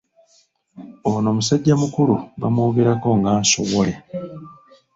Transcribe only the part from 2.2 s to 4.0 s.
bamwogerako nga Nsowole.